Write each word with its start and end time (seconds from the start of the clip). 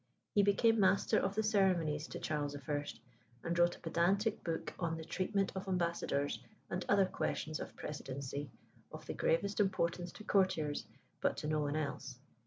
He 0.33 0.41
became 0.41 0.79
Master 0.79 1.19
of 1.19 1.35
the 1.35 1.43
Ceremonies 1.43 2.07
to 2.07 2.17
Charles 2.19 2.57
I., 2.67 2.85
and 3.43 3.59
wrote 3.59 3.75
a 3.75 3.79
pedantic 3.79 4.43
book 4.43 4.73
on 4.79 4.97
the 4.97 5.05
treatment 5.05 5.51
of 5.55 5.67
ambassadors, 5.67 6.39
and 6.71 6.83
other 6.89 7.05
questions 7.05 7.59
of 7.59 7.75
precedency, 7.75 8.49
of 8.91 9.05
the 9.05 9.13
gravest 9.13 9.59
importance 9.59 10.11
to 10.13 10.23
courtiers, 10.23 10.87
but 11.21 11.37
to 11.37 11.47
no 11.47 11.59
one 11.59 11.75
else. 11.75 12.17